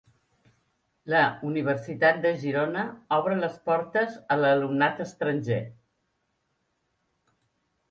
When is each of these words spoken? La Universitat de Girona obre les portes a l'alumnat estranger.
La 1.13 1.19
Universitat 1.49 2.17
de 2.23 2.31
Girona 2.45 2.87
obre 3.19 3.37
les 3.45 3.61
portes 3.69 4.17
a 4.37 4.41
l'alumnat 4.41 5.05
estranger. 5.07 5.63